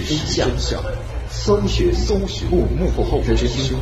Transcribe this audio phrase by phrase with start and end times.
[0.00, 0.80] 事真相，
[1.28, 1.92] 搜寻
[2.50, 3.78] 幕幕后真凶。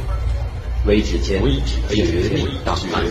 [0.87, 1.43] 微指尖
[1.89, 3.05] 绝密档案。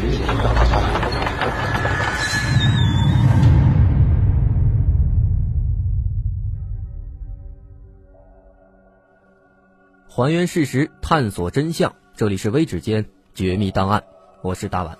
[10.07, 11.93] 还原事实，探索真相。
[12.15, 14.01] 这里是微指尖绝密档案，
[14.41, 14.97] 我是大碗。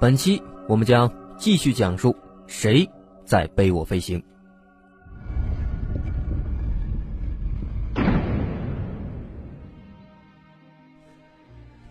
[0.00, 2.16] 本期我们将继续讲述
[2.46, 2.88] 谁
[3.26, 4.22] 在背我飞行。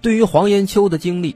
[0.06, 1.36] 对于黄延秋的经历，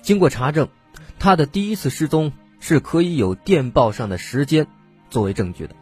[0.00, 0.70] 经过查证，
[1.18, 4.68] 他的第一次失踪是可以有电报上的时间
[5.10, 5.74] 作为证据的。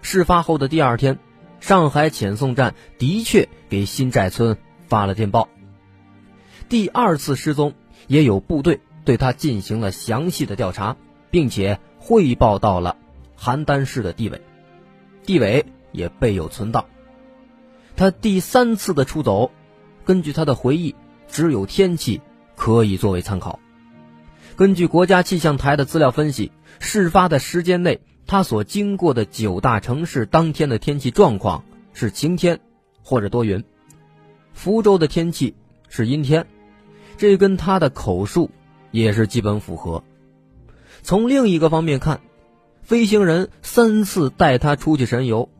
[0.00, 1.18] 事发后的第二天。
[1.60, 4.56] 上海遣送站的确给新寨村
[4.88, 5.48] 发了电报。
[6.70, 7.74] 第二次失踪，
[8.06, 10.96] 也有部队对他进行了详细的调查，
[11.30, 12.96] 并且汇报到了
[13.38, 14.40] 邯郸市的地委，
[15.24, 16.86] 地委也备有存档。
[17.96, 19.52] 他第三次的出走，
[20.04, 20.94] 根据他的回忆，
[21.28, 22.20] 只有天气
[22.56, 23.58] 可以作为参考。
[24.56, 28.00] 根据国家气象台的资料分析，事发的时间内。
[28.24, 32.60] 他所经过的九大城市当天的天气状况是晴天
[33.02, 33.62] 或者多云，
[34.54, 35.56] 福州的天气
[35.88, 36.46] 是阴天，
[37.18, 38.50] 这跟他的口述
[38.92, 40.04] 也是基本符合。
[41.02, 42.20] 从另一个方面看，
[42.80, 45.50] 飞行人三次带他出去神游，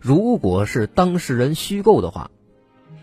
[0.00, 2.32] 如果是当事人虚构的话，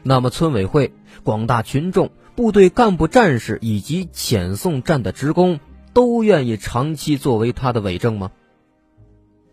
[0.07, 5.59] 那么村委会、广大群众、部队干部、战士以及遣送站的职工
[5.93, 8.31] 都愿意长期作为他的伪证吗？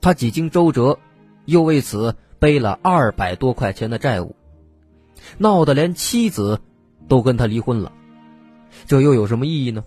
[0.02, 0.98] 他几经周折，
[1.46, 4.36] 又为此背了二百多块钱的债务，
[5.38, 6.60] 闹得连妻子
[7.08, 7.90] 都跟他离婚了，
[8.86, 9.84] 这又有什么意义呢？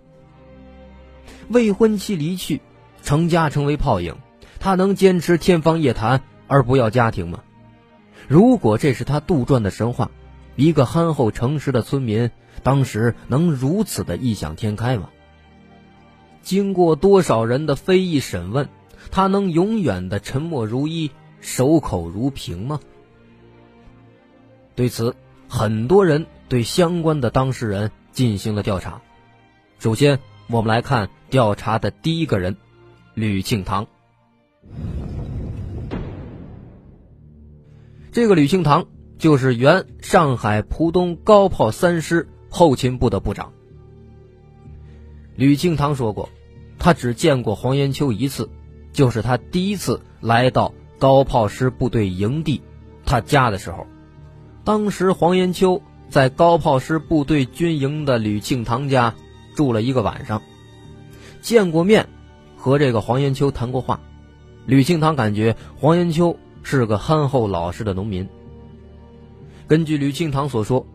[1.50, 2.59] 未婚妻离去，
[3.03, 4.16] 成家成为泡影，
[4.59, 7.44] 他能坚持天方夜谭而不要家庭吗？
[8.28, 10.09] 如果这是他杜撰的神话，
[10.55, 12.31] 一个憨厚诚实的村民
[12.63, 15.09] 当时能如此的异想天开吗？
[16.41, 18.69] 经过多少人的非议审问？
[19.11, 22.79] 他能永远的沉默如一、守口如瓶吗？
[24.75, 25.16] 对此，
[25.47, 29.01] 很多人对相关的当事人进行了调查。
[29.79, 32.57] 首先，我们来看调查的第一个人——
[33.13, 33.87] 吕庆堂。
[38.11, 38.87] 这个吕庆堂
[39.18, 43.52] 就是原上海浦东高炮三师后勤部的部长。
[45.36, 46.30] 吕庆堂说过，
[46.80, 48.50] 他只见过黄延秋一次。
[48.94, 52.62] 就是他第一次来到高炮师部队营地，
[53.06, 53.88] 他家的时候，
[54.64, 59.14] 当时黄延秋在高炮师部队军营的吕庆堂家
[59.53, 60.42] 住了一个晚上，
[61.42, 62.08] 见过面，
[62.56, 64.00] 和这个黄延秋谈过话，
[64.66, 68.30] 吕庆堂感觉黄延秋是个憨厚老实的农民。
[69.68, 70.86] 根据吕庆堂所说，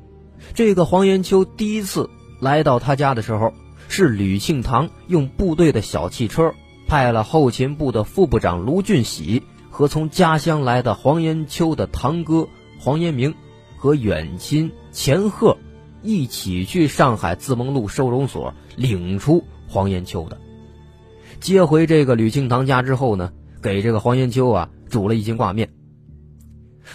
[0.54, 2.08] 这个黄延秋第一次
[2.40, 3.52] 来到他家的时候，
[3.88, 6.54] 是吕庆堂用部队的小汽车。
[6.86, 12.48] 派了后勤部的副部长卢俊喜和从家乡来的黄延秋的堂哥
[12.80, 13.32] 黄延明
[13.76, 15.56] 和远亲钱鹤
[16.02, 20.36] 一起去上海自蒙路收容所领出黄延秋的。
[21.38, 23.32] 接回这个吕庆堂家之后呢，
[23.62, 25.70] 给这个黄延秋啊煮了一斤挂面。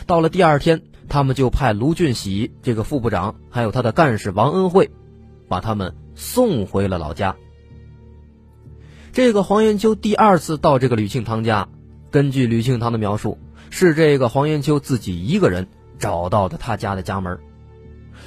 [0.06, 4.91] 到了第二天，他们就派卢俊喜这个副部长还有他的干事王恩惠，
[5.47, 7.35] 把他们送回了老家。
[9.11, 11.69] 这个黄延秋第二次到这个吕庆堂家，
[12.11, 13.38] 根据吕庆堂的描述，
[13.69, 15.67] 是这个黄延秋自己一个人
[15.97, 17.39] 找到的他家的家门。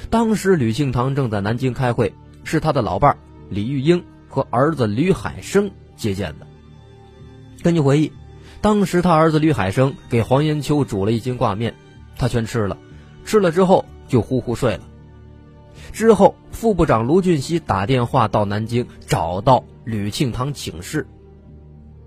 [0.08, 2.14] 当时吕庆堂正在南京开会，
[2.44, 3.18] 是他的老伴
[3.50, 6.46] 李玉英和儿子吕海生接见的。
[7.62, 8.12] 根据回忆，
[8.62, 11.74] 当时他儿子吕海生给黄延秋煮了一斤挂面，
[12.18, 12.76] 他全吃了，
[13.24, 14.82] 吃了之后就呼呼睡了。
[15.92, 19.64] 之后，副部长卢俊熙打电话到南京找到。
[19.84, 21.06] 吕庆堂请示，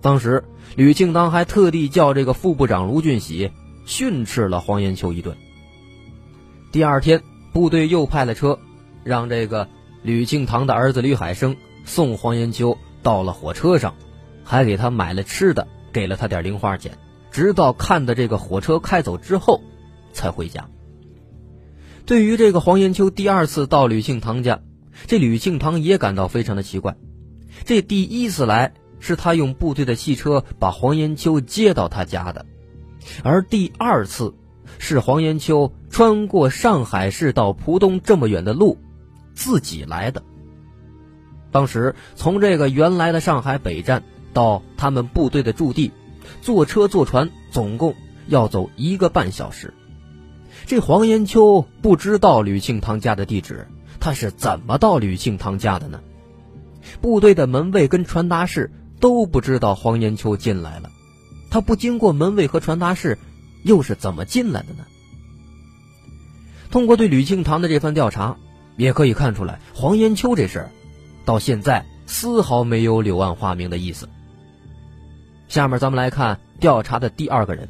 [0.02, 0.44] 当时
[0.76, 3.52] 吕庆堂还特地叫这个副部长卢俊喜
[3.88, 5.36] 训斥了黄延秋一顿。
[6.72, 8.60] 第二天，部队又派了车，
[9.04, 9.68] 让这个
[10.04, 13.96] 吕庆堂的儿子吕海生送黄延秋到了火车上，
[14.44, 16.96] 还给他买了吃的，给了他点零花钱，
[17.32, 19.60] 直到看的这个火车开走之后，
[20.14, 20.68] 才回家。
[22.06, 24.62] 对于这个黄延秋第二次到吕庆堂家，
[25.08, 26.98] 这吕庆堂也感到非常的奇怪。
[27.64, 32.46] 这第一次来是他用部队的汽车把黄延秋接到他家的，
[33.24, 34.34] 而第二次
[34.80, 38.78] 是黄延秋穿过上海市到浦东这么远的路，
[39.34, 40.24] 自己来的。
[41.52, 44.04] 当时从这个原来的上海北站
[44.34, 45.92] 到他们部队的驻地，
[46.42, 47.94] 坐车坐船总共
[48.28, 49.74] 要走一个半小时。
[50.66, 53.68] 这黄延秋不知道吕庆堂家的地址，
[54.00, 56.00] 他是怎么到吕庆堂家的呢？
[57.02, 60.90] 部队的门卫跟传达室都不知道黄延秋进来了，
[61.50, 63.18] 他不经过门卫和传达室，
[63.64, 64.86] 又是怎么进来的呢？
[66.70, 68.38] 通过对吕庆堂的这番调查，
[68.78, 70.72] 也可以看出来，黄延秋这事儿
[71.26, 74.08] 到现在丝毫没有柳暗花明的意思。
[75.50, 77.68] 下面咱们来看调查的第二个人，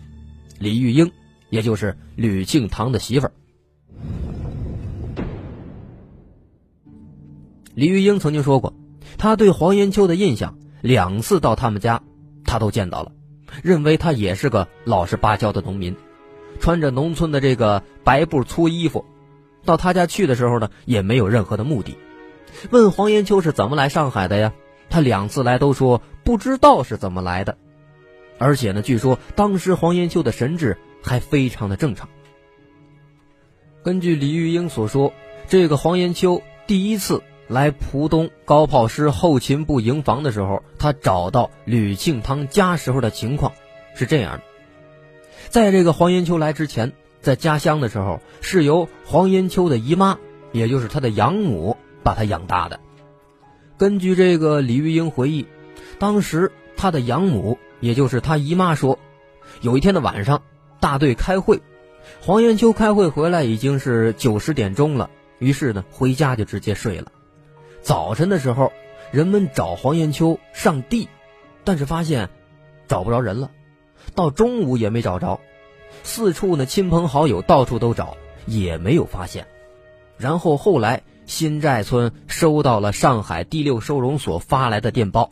[0.60, 1.12] 李玉英，
[1.52, 3.32] 也就是吕庆堂的媳妇儿。
[7.76, 8.74] 李玉英曾经说过，
[9.20, 12.02] 她对黄延秋的印象，两次到他们家，
[12.44, 13.12] 她都见到了，
[13.62, 15.96] 认为他也是个老实巴交的农民。
[16.60, 19.06] 穿着农村的这个白布粗衣服，
[19.66, 21.98] 到他家去的时候呢，也没有任何的目的。
[22.70, 24.54] 问黄延秋是怎么来上海的呀？
[24.90, 27.58] 他两次来都说不知道是怎么来的，
[28.38, 32.10] 而且呢，据说当时黄延秋的神智还非常的正常。
[33.84, 35.14] 根据李玉英所说，
[35.48, 43.54] 这个黄延秋第一次来浦东高炮师后勤部营房的时候，他找到吕庆堂家时候的情况
[43.96, 44.44] 是这样的。
[45.50, 50.20] 在这个黄延秋来之前，在家乡的时候，是由黄延秋的姨妈，
[50.52, 52.80] 也就是他的养母，把他养大的。
[53.78, 55.48] 根据这个李玉英回忆，
[55.98, 59.00] 当时他的养母，也就是他姨妈说，
[59.62, 60.44] 有一天的晚上，
[60.82, 61.62] 大队开会，
[62.22, 67.12] 黄延秋开会回来已经是九十点钟了，于是呢，回家就直接睡了。
[67.84, 68.74] 早晨的时候，
[69.12, 71.08] 人们找黄延秋上地，
[71.64, 72.30] 但是发现
[72.88, 73.52] 找不着人了。
[74.16, 75.40] 到中午也没找着，
[76.04, 78.18] 四处呢亲朋好友到处都找，
[78.48, 79.46] 也没有发现。
[80.18, 85.32] 然后后来新寨村收到了上海第六收容所发来的电报，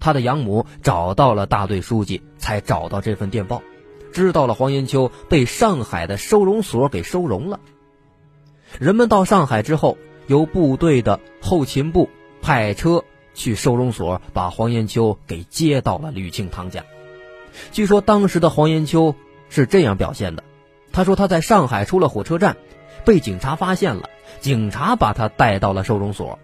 [0.00, 3.62] 他的养母找到了大队书记，才找到这份电报，
[4.12, 7.60] 知道了黄延秋被上海的收容所给收容了。
[8.78, 12.08] 人们到上海之后，由部队的后勤部
[12.42, 13.04] 派车
[13.34, 16.84] 去收容所，把黄延秋给接到了吕庆堂家。
[17.72, 19.14] 据说当时的黄延秋
[19.48, 20.44] 是这样表现的，
[20.92, 22.56] 他说他在上海出了火车站，
[23.04, 24.08] 被警察发现了，
[24.40, 26.38] 警察把他带到了收容所。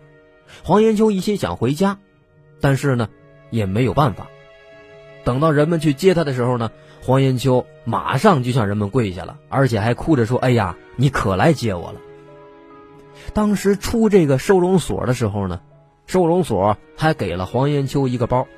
[0.65, 1.99] 黄延秋一心想回家，
[2.61, 3.09] 但是呢，
[3.51, 4.27] 也没有办法。
[5.25, 6.71] 等到人们去接他的时候呢，
[7.07, 12.01] 黄延秋马上就向人们跪下了，而且还哭着说：“哎呀，你可来接我了。”
[13.33, 15.61] 当时出这个收容所的时候呢，
[16.09, 18.49] 收容所还给了黄延秋一个包，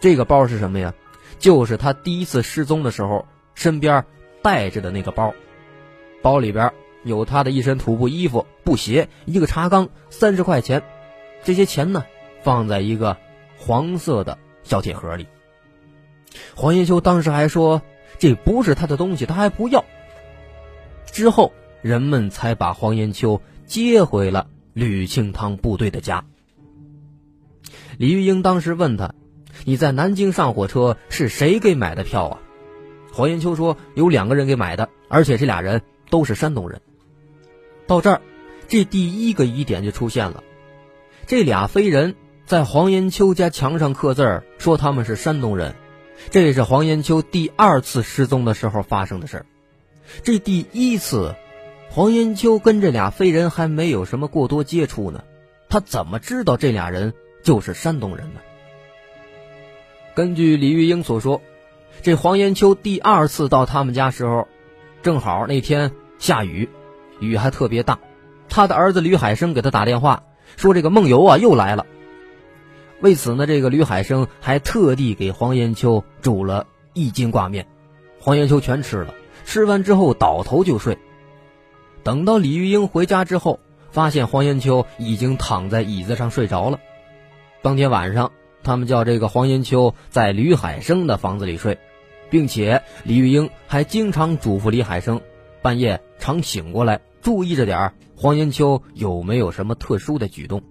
[0.00, 0.92] 这个包是什么呀？
[1.38, 3.24] 就是他第一次失踪的时候，
[3.54, 4.04] 身边
[4.42, 5.32] 带着的那个包，
[6.22, 6.72] 包里边
[7.04, 10.82] 有他的一身土布衣服、布鞋、一个茶缸、三十块钱，
[11.44, 12.04] 这些钱呢
[12.42, 13.16] 放在一个
[13.56, 15.28] 黄色的小铁盒里。
[16.54, 17.82] 黄延秋当时还说
[18.18, 19.84] 这不是他的东西，他还不要。
[21.06, 26.24] 之后人们才把黄延秋接回了吕庆堂部队的家。
[27.98, 29.14] 李玉英当时问他。
[29.66, 32.38] 你在南京上火车是谁给买的票啊？
[33.12, 36.80] 黄延秋说有两个人给买的，而且这俩人都是山东人。
[37.86, 38.22] 到这儿，
[38.68, 40.42] 这第一个疑点就出现了。
[41.26, 42.14] 这俩飞人
[42.46, 45.74] 在黄延秋家墙上刻字，说他们是山东人。
[46.28, 49.46] 这是黄延秋第二次失踪的时候发生的事儿。
[50.22, 51.34] 这第一次，
[51.88, 55.24] 黄延秋跟这俩飞人还没有什么过多接触呢，
[55.68, 58.40] 他怎么知道这俩人就是山东人呢？
[60.14, 61.40] 根据李玉英所说，
[62.02, 64.46] 这黄延秋第二次到他们家时候，
[65.02, 66.68] 正好那天下雨，
[67.20, 67.98] 雨还特别大。
[68.48, 70.24] 他的儿子吕海生给他打电话
[70.56, 71.86] 说：“这个梦游啊又来了。”
[73.00, 77.66] 为此呢，这个吕海生还特地给黄延秋煮了一斤挂面，
[78.20, 79.14] 黄延秋全吃了。
[79.44, 80.98] 吃完之后倒头就睡。
[82.02, 83.58] 等到李玉英回家之后，
[83.90, 86.78] 发现黄延秋已经躺在椅子上睡着了。
[87.62, 88.30] 当天晚上。
[88.62, 91.78] 他们叫这个黄延秋在吕海生的房子里睡，
[92.28, 95.18] 并且李玉英还经常嘱咐李海生，
[95.62, 100.62] 半夜常醒过来注意着点黄延秋有没有什么特殊的举动。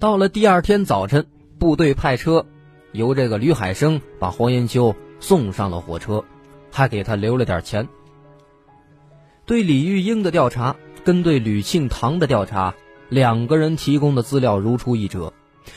[0.00, 1.26] 到了第二天早晨，
[1.58, 2.46] 部队派车
[2.92, 6.24] 由这个吕海生把黄延秋送上了火车，
[6.72, 7.86] 还给他留了点钱。
[9.44, 12.74] 对李玉英的调查跟对吕庆堂的调查，
[13.10, 15.34] 两个人提供的资料如出一辙。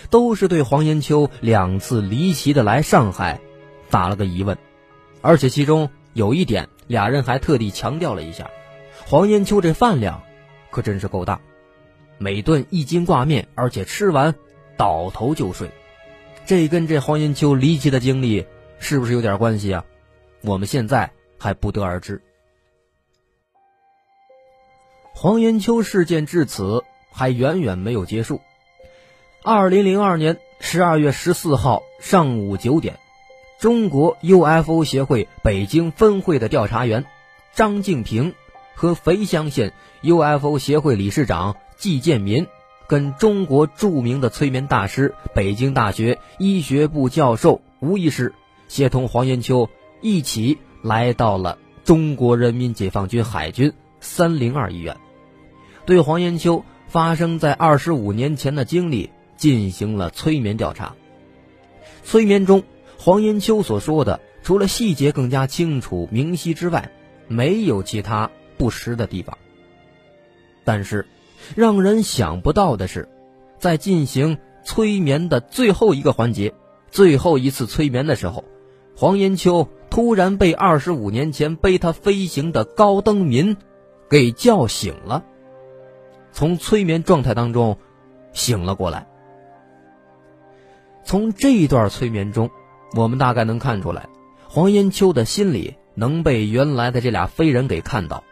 [0.10, 3.42] 都是对黄延秋两次离奇的来上海，
[3.90, 4.58] 打了个疑问，
[5.22, 8.50] 而且其中有一点，俩人还特地强调了一下：
[9.06, 10.24] 黄延秋这饭量
[10.72, 11.42] 可真是够大，
[12.24, 14.34] 每顿一斤挂面，而且吃完
[14.78, 15.70] 倒头就睡，
[16.46, 18.46] 这跟这黄延秋离奇的经历
[18.80, 19.84] 是不是有点关系啊？
[20.40, 22.22] 我们现在还不得而知。
[25.14, 28.40] 黄延秋事件至此还远远没有结束。
[29.44, 33.00] 二零零二年十二月十四号上午九点，
[33.60, 37.04] 中国 UFO 协会北京分会的调查员
[37.54, 38.34] 张静平
[38.76, 42.48] 和肥乡县 UFO 协会理事长季建民，
[42.88, 48.34] 跟中国著名的催眠大师、北京大学医学部教授吴医师，
[48.70, 54.96] 协同黄延秋一起来到了中国人民解放军海军三零二医院，
[55.86, 59.10] 对黄延秋发生在二十五年前的经历。
[59.36, 60.96] 进行了催眠调查。
[62.06, 62.64] 催眠中，
[62.98, 66.92] 黄延秋所说的，除了细节更加清楚明晰之外，
[67.28, 69.38] 没有其他不实的地方。
[70.64, 71.06] 但是，
[71.56, 73.10] 让人想不到的是，
[73.60, 76.54] 在进行催眠的最后一个环节，
[76.90, 78.44] 最后一次催眠的时候，
[78.96, 83.58] 黄延秋突然被二十五年前背他飞行的高登民
[84.10, 85.24] 给叫醒了，
[86.32, 87.78] 从催眠状态当中
[88.32, 89.08] 醒了过来。
[91.04, 92.50] 从这一段催眠中，
[92.96, 94.08] 我们大概能看出来，
[94.48, 98.24] 黄延秋的心里能被原来的这俩飞人给看到。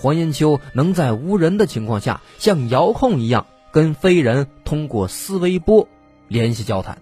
[0.00, 5.86] 黄延秋能在无人的情况下，像遥控一样跟飞人通过思维波
[6.26, 6.98] 联系交谈。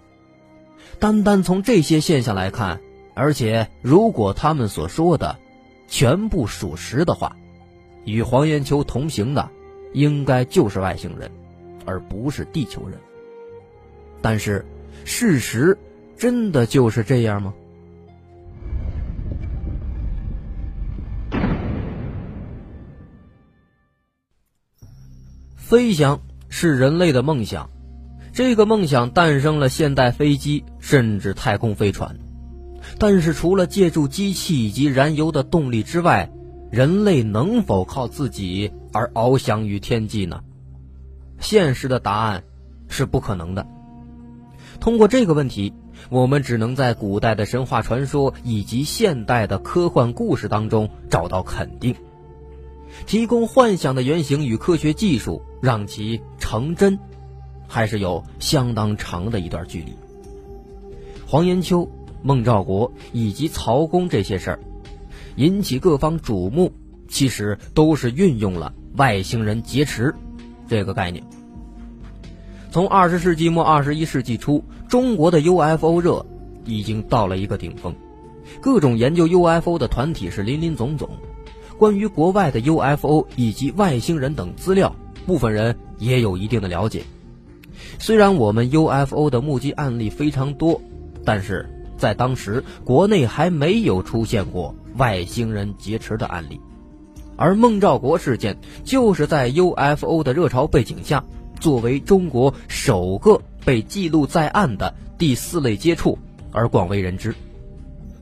[0.99, 2.81] 单单从这些现象来看，
[3.15, 5.39] 而且如果他们所说的
[5.87, 7.37] 全部属实的话，
[8.05, 9.49] 与黄延秋同行的
[9.93, 11.31] 应该就是外星人，
[11.87, 12.99] 而不是地球人。
[14.21, 14.67] 但是。
[15.05, 15.79] 事实
[16.19, 17.55] 真的就是这样吗？
[25.69, 27.69] 飞翔是人类的梦想，
[28.33, 32.19] 这个梦想诞生了现代飞机，甚至太空飞船。
[32.99, 36.31] 但是，除了借助机器以及燃油的动力之外，
[36.71, 40.41] 人类能否靠自己而翱翔于天际呢？
[41.39, 42.45] 现实的答案
[42.89, 43.67] 是不可能的。
[44.81, 45.75] 通过这个问题，
[46.09, 51.95] 我们只能在古代的神话传说以及现代的科幻故事当中找到肯定。
[53.05, 56.99] 提供幻想的原型与科学技术让其成真，
[57.67, 59.93] 还是有相当长的一段距离。
[61.27, 61.91] 黄延秋、
[62.23, 64.61] 孟兆国以及曹公这些事儿，
[65.37, 66.73] 引起各方瞩目，
[67.09, 70.15] 其实都是运用了外星人劫持
[70.67, 71.23] 这个概念。
[72.71, 76.25] 从二十世纪末二十一世纪初，中国的 UFO 热
[76.65, 77.95] 已经到了一个顶峰，
[78.61, 81.09] 各种研究 UFO 的团体是林林总总。
[81.79, 84.95] 关于国外的 UFO 以及外星人等资料，
[85.29, 87.05] 部分人也有一定的了解。
[88.01, 90.81] 虽然我们 UFO 的目击案例非常多，
[91.25, 96.61] 但是在当时国内还没有出现过外星人劫持的案例，
[97.37, 101.23] 而孟兆国事件就是在 UFO 的热潮背景下。
[101.61, 106.17] 作为中国首个被记录在案的第四类接触
[106.53, 107.35] 而广为人知。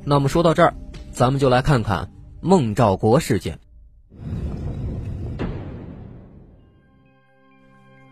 [0.04, 0.72] 那么说到这儿，
[1.12, 2.10] 咱们就来看看
[2.40, 3.58] 孟兆国事件。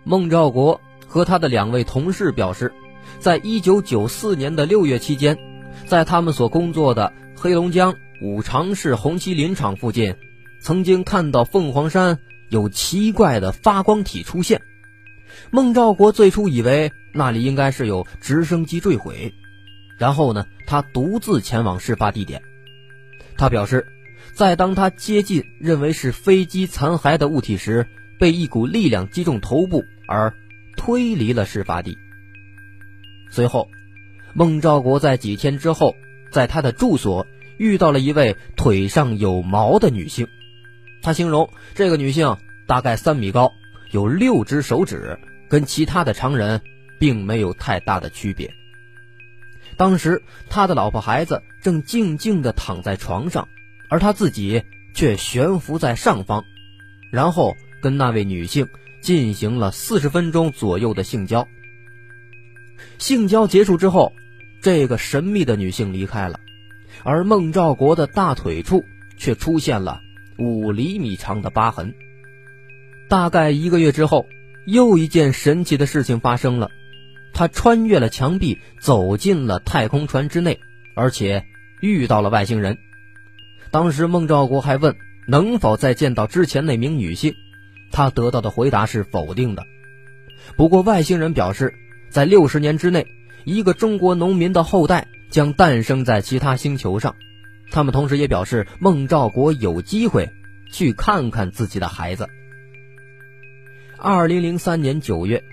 [0.05, 2.73] 孟兆国和他的两位同事表示，
[3.19, 5.37] 在一九九四年的六月期间，
[5.87, 10.15] 在他们所工作的黑龙江五常市红旗林场附近，
[10.61, 12.19] 曾经看到凤凰山
[12.51, 14.61] 有奇怪的发光体出现。
[15.51, 19.33] 孟兆国最初以为那里应该是有直升机坠毁，
[19.97, 22.43] 然后呢，他独自前往事发地点。
[23.37, 23.87] 他表示，
[24.35, 27.87] 在当他接近认为是飞机残骸的物体时，
[28.19, 30.35] 被一股力量击中头部而
[30.77, 31.99] 推离了事发地。
[33.31, 33.69] 随后，
[34.35, 35.97] 孟兆国在几天之后，
[36.31, 40.29] 在他的住所遇到了一位腿上有毛的女性。
[41.03, 43.53] 他形容这个女性大概三米高。
[43.91, 46.61] 有六只手指，跟其他的常人
[46.99, 48.53] 并没有太大的区别。
[49.77, 53.49] 当时他的老婆孩子正静静地躺在床上，
[53.89, 56.45] 而他自己却悬浮在上方，
[57.13, 58.67] 然后跟那位女性
[59.03, 61.47] 进行了四十分钟左右的性交。
[62.97, 64.15] 性交结束之后，
[64.63, 66.41] 这个神秘的女性离开了，
[67.03, 68.87] 而孟兆国的大腿处
[69.19, 70.01] 却出现了
[70.39, 71.95] 五厘米长的疤痕。
[73.11, 74.27] 大概一个月之后，
[74.67, 76.71] 又一件神奇的事情发生了。
[77.35, 80.59] 他穿越了墙壁，走进了太空船之内，
[80.95, 81.45] 而且
[81.83, 82.79] 遇到了外星人。
[83.71, 87.35] 当时孟兆国还问能否再见到之前那名女性，
[87.95, 89.65] 他得到的回答是否定的。
[90.57, 91.73] 不过外星人表示，
[92.11, 93.07] 在六十年之内，
[93.45, 97.15] 一个中国农民的后代将诞生在其他星球上，
[97.71, 100.29] 他们同时也表示孟兆国有机会
[100.73, 102.29] 去看看自己的孩子。
[103.97, 105.45] 二零零三年九月，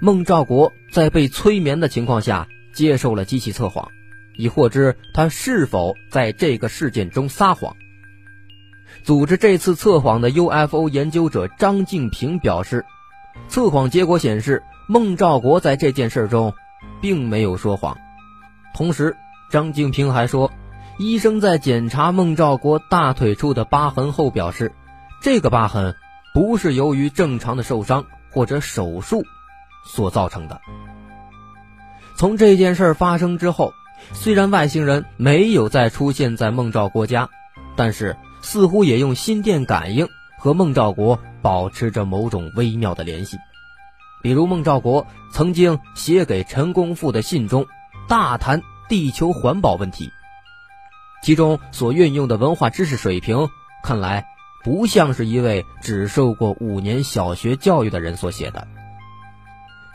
[0.00, 3.88] 孟兆国在被催眠的情况下接受了机器测谎，
[4.36, 7.76] 以获知他是否在这个事件中撒谎。
[9.04, 12.86] 组织这次测谎的 UFO 研究者张静平表示，
[13.48, 16.54] 测谎结果显示孟兆国在这件事中
[17.02, 17.98] 并没有说谎。
[18.74, 19.14] 同时，
[19.50, 20.50] 张静平还说，
[20.98, 24.72] 医生在检查孟兆国大腿处的疤痕后表示，
[25.20, 25.94] 这个疤痕
[26.32, 29.22] 不是由于正常的受伤或者手术
[29.84, 30.62] 所造成的。
[32.16, 33.74] 从这件事发生之后，
[34.14, 37.28] 虽然外星人没有再出现在孟兆国家，
[37.76, 38.16] 但是。
[38.44, 40.06] 似乎也用心电感应
[40.38, 43.38] 和孟兆国保持着某种微妙的联系，
[44.22, 47.66] 比如孟兆国曾经写给陈公富的信中
[48.06, 50.10] 大谈地球环保问题，
[51.22, 53.48] 其中所运用的文化知识水平
[53.82, 54.26] 看来
[54.62, 58.68] 不像是一位只受过五年小学教育的人所写的。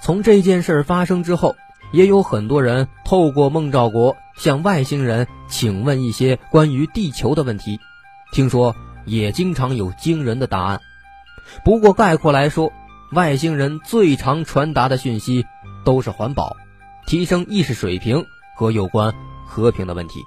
[0.01, 1.55] 从这件事发生之后，
[1.91, 7.79] 也有很多人透过孟兆国向外星人请问一些关于地球的问题。
[8.31, 10.79] 听说也经常有惊人的答案，
[11.65, 12.71] 不过概括来说，
[13.11, 15.45] 外星人最常传达的讯息
[15.83, 16.55] 都是环保、
[17.07, 18.23] 提升意识水平
[18.55, 19.13] 和有关
[19.47, 20.21] 和平的问题。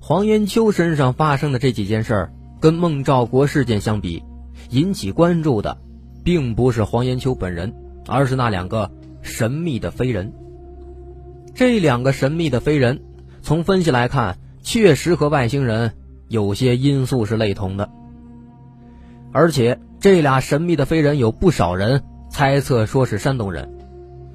[0.00, 4.24] 黄延秋身上发生的这几件事儿，跟孟兆国事件相比，
[4.70, 5.76] 引起关注的，
[6.24, 7.74] 并不是黄延秋本人，
[8.06, 10.32] 而是那两个神秘的飞人。
[11.54, 13.04] 这两个神秘的飞人。
[13.42, 15.94] 从分析来看，确实和外星人
[16.28, 17.88] 有些因素是类同的，
[19.32, 23.78] 而且这俩神秘的飞人有不少人猜测说是山东人。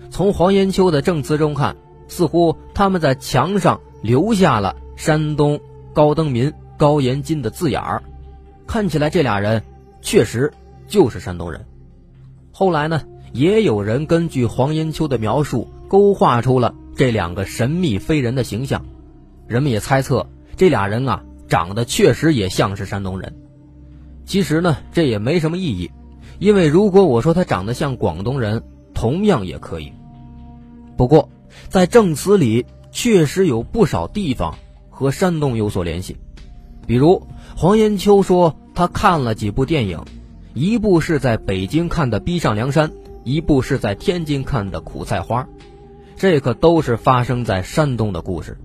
[0.10, 1.76] 从黄延秋的证词中看，
[2.08, 5.60] 似乎他们在墙上留下了“山东
[5.94, 8.04] 高登民高延金”的字眼儿，
[8.68, 9.64] 看起来这俩人
[10.02, 10.54] 确实
[10.88, 11.66] 就是山东人。
[12.52, 18.86] 后来呢，也有人根据黄延秋的描述勾画出了这两个神秘飞人的形象。
[19.48, 23.36] 人们也猜测，这俩人啊，长得确实也像是山东人。
[24.26, 25.92] 其实呢，这也没什么意义，
[26.40, 29.92] 因为如果我说他长得像广东人，同样也可以。
[30.96, 31.30] 不过，
[31.68, 34.56] 在证词里确实有不少地方
[34.90, 36.16] 和山东有所联系，
[36.88, 40.00] 比如黄延秋说他看了几部电影，
[40.54, 42.90] 一部是在北京看的《逼上梁山》，
[43.24, 45.44] 一部是在天津看的《苦菜花》，
[46.24, 48.58] 这可都是发生在山东的故事。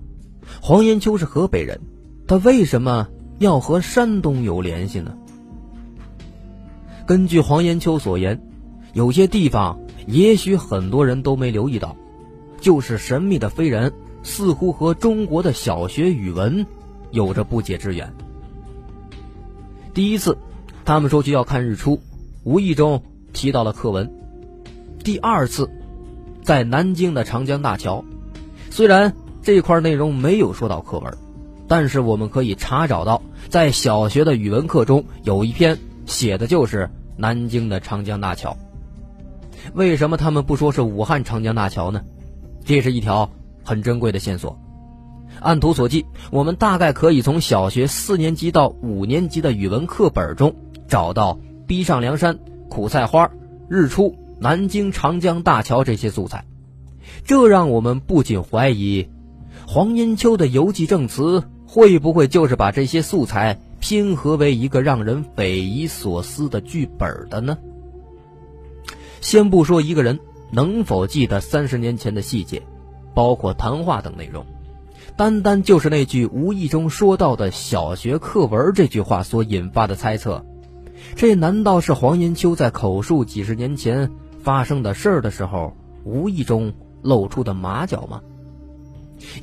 [0.61, 1.81] 黄延秋是河北人，
[2.25, 5.17] 他为什么要和山东有联系呢？
[7.05, 8.41] 根据黄延秋所言，
[8.93, 11.97] 有些地方也许很多人都没留意到，
[12.61, 13.91] 就是神秘的飞人
[14.23, 16.65] 似乎和中国的小学语文
[17.11, 18.09] 有着不解之缘。
[19.93, 20.37] 第一次，
[20.85, 21.99] 他们说去要看日出，
[22.45, 24.07] 无意中提到了课文；
[25.03, 25.69] 第二次，
[26.49, 28.03] 在南京的长江大桥，
[28.71, 29.13] 虽然。
[29.43, 31.15] 这块内容没有说到课文，
[31.67, 38.57] 但是我们可以查找到，在小学的语文课中有一篇写的就是南京的长江大桥。
[39.75, 42.01] 为什么他们不说是武汉长江大桥呢？
[42.65, 43.29] 这是一条
[43.63, 44.59] 很珍贵的线索。
[45.39, 50.55] 按图索骥，我们大概可以从小学四年级到五年级的语文课本中
[50.87, 53.29] 找到“逼上梁山”“苦菜花
[53.69, 56.45] ”“日出”“南京长江大桥”这些素材，
[57.25, 59.07] 这让我们不禁怀疑。
[59.67, 67.57] 黄延秋的游记证词会不会就是把这些素材拼合为一个让人匪夷所思的剧本的呢？
[69.21, 70.19] 先不说一个人
[70.51, 72.63] 能否记得三十年前的细节，
[73.13, 74.45] 包括谈话等内容，
[75.15, 80.43] 单单就是那句无意中说到的小学课文这句话所引发的猜测，
[81.15, 84.09] 这难道是黄延秋在口述几十年前
[84.41, 88.21] 发生的事儿的时候无意中露出的马脚吗？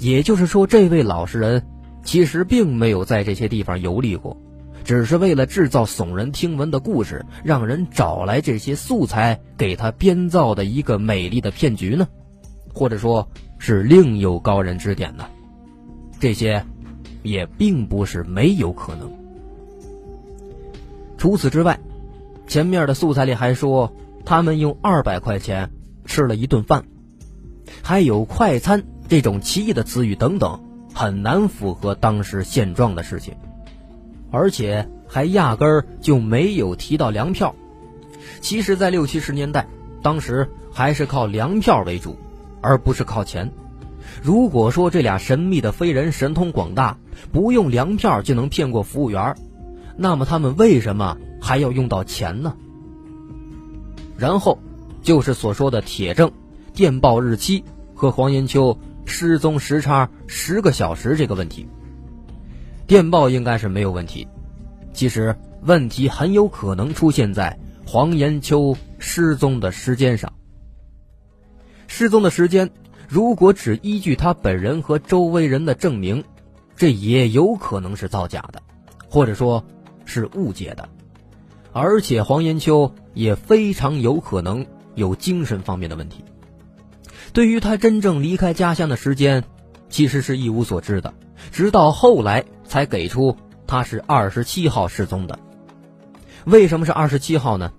[0.00, 1.62] 也就是说，这位老实人
[2.02, 4.36] 其实并没有在这些地方游历过，
[4.84, 12.08] 只是为了制造耸人听闻的故事，让人找来这些素材给他编造的一个美丽的骗局呢？
[12.72, 13.28] 或者说
[13.58, 15.26] 是另有高人指点呢？
[16.18, 16.64] 这些
[17.22, 19.10] 也并不是没有可能。
[21.18, 21.78] 除此之外，
[22.46, 23.92] 前面的素材里还说
[24.26, 25.70] 他们用二百块钱
[26.04, 26.84] 吃了一顿饭，
[27.82, 28.84] 还有快餐。
[29.08, 30.60] 这种奇异的词语等等，
[30.92, 33.34] 很难符合当时现状的事情，
[34.32, 37.54] 而且还压根儿就没有提到粮票。
[38.40, 39.68] 其实，在六七十年代，
[40.02, 42.18] 当时还是靠粮票为主，
[42.60, 43.52] 而不是靠钱。
[44.24, 46.98] 如果说这俩神秘的飞人神通广大，
[47.30, 49.36] 不用粮票就能骗过服务员，
[49.96, 52.56] 那么他们为什么还要用到钱呢？
[54.16, 54.58] 然后，
[55.02, 56.30] 就是所说的铁证、
[56.72, 61.66] 电报日期和黄延秋失踪时差十个小时这个问题。
[62.86, 64.26] 电报应该是没有问题，
[64.92, 70.32] 其实问题很有可能出现在黄延秋失踪的时间上。
[71.86, 72.70] 失踪的时间。
[73.08, 76.24] 如果只依据他本人和周围人的证明，
[76.74, 78.60] 这也有可能是造假的，
[79.08, 79.64] 或者说，
[80.04, 80.88] 是误解的。
[81.78, 86.24] 而且黄延秋也非常有可能有精神方面的问题。
[87.34, 89.44] 对于他真正离开家乡的时间，
[89.90, 91.12] 其实是一无所知的，
[91.52, 93.36] 直到后来才给出
[93.66, 95.38] 他是二十七号失踪的。
[96.46, 97.70] 为什么是二十七号呢？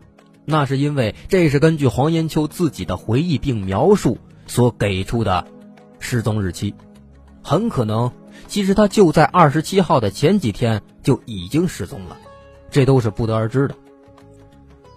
[0.46, 4.20] 那是因为这是根据黄延秋自己的回忆并描述。
[4.46, 5.46] 所给出的
[6.00, 6.74] 失踪日期，
[7.42, 8.12] 很可能
[8.48, 12.16] 其实他就在二十七号的前几天就已经失踪了，
[12.70, 13.76] 这都是不得而知的。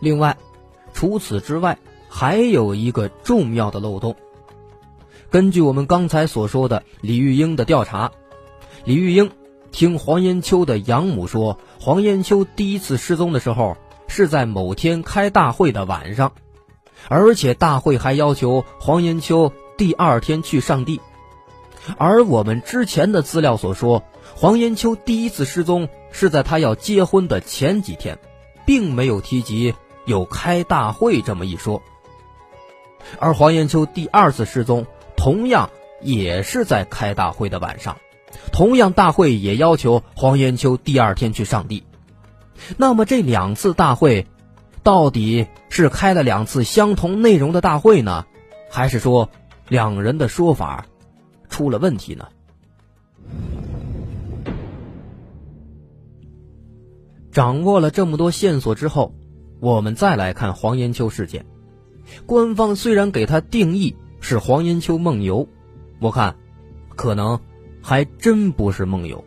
[0.01, 0.37] 另外，
[0.93, 4.17] 除此之外，还有一个重要的漏洞。
[5.31, 8.11] 根据我们刚才所说的李玉英的调查，
[8.85, 9.31] 李玉英
[9.71, 13.77] 听黄延秋的养母说，黄延秋第一次失踪的时候
[14.09, 16.33] 是在某天开大会的晚上。
[17.09, 21.01] 而且大会还要求黄延秋第二天去上帝，
[21.97, 24.03] 而我们之前的资料所说，
[24.35, 28.19] 黄延秋第一次失踪是在他要结婚的前几天，
[28.67, 29.75] 并没有提及
[30.07, 31.83] 有开大会这么一说。
[33.19, 34.87] 而黄延秋第二次失踪，
[35.17, 37.97] 同样也是在开大会的晚上，
[38.53, 41.85] 同样大会也要求黄延秋第二天去上帝。
[42.77, 44.27] 那么这两次大会。
[44.83, 48.25] 到底是开了两次相同内容的大会呢，
[48.71, 49.29] 还是说
[49.69, 50.87] 两人的说法
[51.51, 52.29] 出了问题呢？
[57.31, 59.15] 掌握了这么多线索之后，
[59.61, 61.45] 我们再来看黄延秋事件。
[62.27, 65.47] 官方虽然给他定义是黄延秋梦游，
[66.01, 66.35] 我看
[66.97, 67.39] 可能
[67.83, 69.25] 还真不是梦游。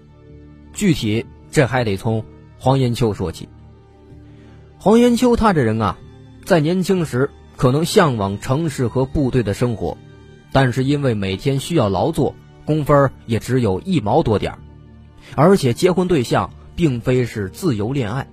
[0.73, 2.25] 具体这还得从
[2.57, 3.47] 黄延秋说起。
[4.79, 5.97] 黄延秋他这人啊，
[6.43, 9.97] 在年轻时可能向往城市和部队的生活，
[10.51, 14.57] 但是因为每天需要劳作，工分也只有一毛多点
[15.35, 18.27] 而且结婚对象并非是自由恋爱。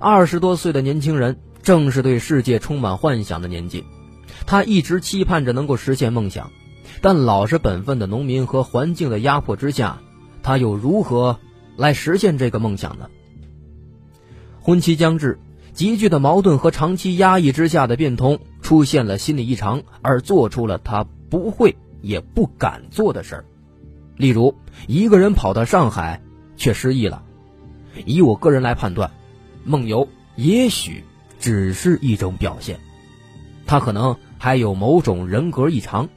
[0.00, 3.84] 二十多岁的年轻人正是对世界充满幻想的年纪，
[4.46, 6.50] 他一直期盼着能够实现梦想，
[7.00, 10.00] 但老实本分的农民和环境的压迫之下，
[10.42, 11.40] 他又如何
[11.76, 13.08] 来实现这个梦想呢？
[14.60, 15.38] 婚期将至，
[15.72, 23.44] 急剧的矛盾和长期压抑之下的变通出现了心理异常，而做出了他不会也不敢做的事儿。
[24.16, 24.54] 例如，
[24.86, 26.22] 一个人跑到上海
[26.56, 27.24] 却失忆了。
[28.04, 29.10] 以我个人来判断，
[29.68, 31.04] 梦游也许
[31.38, 32.80] 只是一种表现，
[33.66, 36.08] 他可能还有某种人格异常。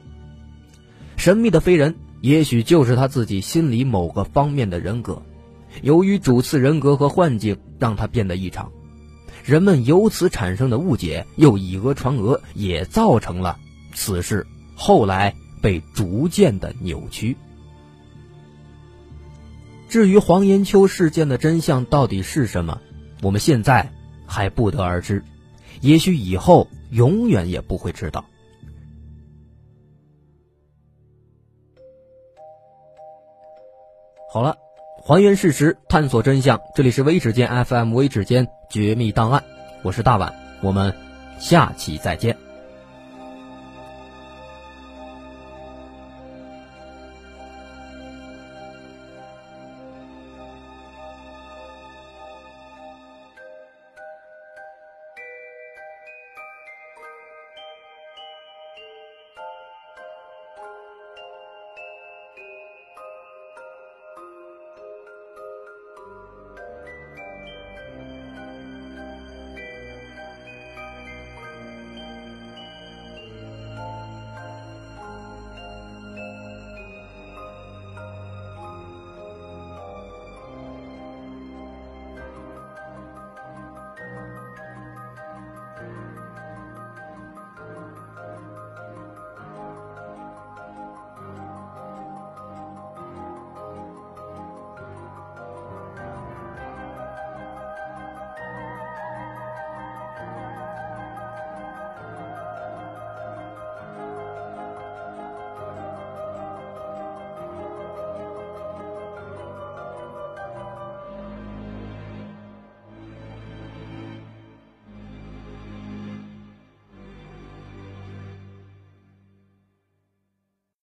[1.16, 5.22] 神秘的飞人也许就是他自己心里某个方面的人格。
[5.82, 8.70] 由于主次人格和幻境让他变得异常，
[9.44, 13.58] 人们由此产生的误解又以讹传讹，也造成了
[13.94, 17.36] 此事后来被逐渐的扭曲。
[19.88, 22.80] 至于黄延秋事件的真相到底是什么，
[23.22, 23.88] 我们现在
[24.26, 25.24] 还不得而知，
[25.80, 28.22] 也许以后永远也不会知道。
[34.30, 34.58] 好了。
[35.04, 36.60] 还原事实，探索真相。
[36.76, 39.42] 这里是微指尖 FM，微指尖绝密档案，
[39.82, 40.32] 我是大碗，
[40.62, 40.94] 我们
[41.40, 42.36] 下期再见。